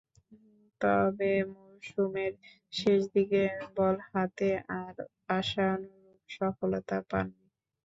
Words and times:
তবে, 0.81 1.31
মৌসুমের 1.53 2.33
শেষদিকে 2.73 3.43
বল 3.75 3.95
হাতে 4.09 4.49
আর 4.79 4.95
আশানুরূপ 5.37 6.19
সফলতা 6.29 6.97
পাননি। 7.09 7.45